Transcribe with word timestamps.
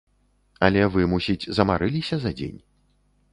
Але 0.67 0.81
вы, 0.95 1.01
мусіць, 1.11 1.49
замарыліся 1.59 2.15
за 2.25 2.31
дзень? 2.41 2.57